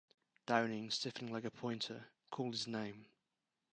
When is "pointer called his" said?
1.51-2.65